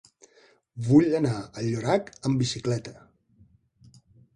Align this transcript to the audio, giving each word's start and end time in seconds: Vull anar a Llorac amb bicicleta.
Vull 0.87 1.11
anar 1.21 1.35
a 1.43 1.67
Llorac 1.67 2.11
amb 2.31 2.43
bicicleta. 2.47 2.99